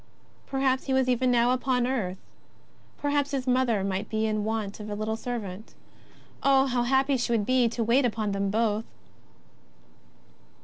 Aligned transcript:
Perhaps 0.47 0.85
He 0.85 0.93
was 0.93 1.07
even 1.07 1.29
now 1.29 1.51
upon 1.51 1.85
earth. 1.85 2.17
Perhaps 2.97 3.29
Plis 3.29 3.45
Mother 3.45 3.83
might 3.83 4.09
be 4.09 4.25
in 4.25 4.43
want 4.43 4.79
of 4.79 4.89
a 4.89 4.95
little 4.95 5.15
servant. 5.15 5.75
Oh, 6.41 6.65
how 6.65 6.81
happy 6.81 7.17
she 7.17 7.31
would 7.31 7.45
be 7.45 7.69
to 7.69 7.83
wait 7.83 8.03
upon 8.03 8.31
them 8.31 8.49
both 8.49 8.85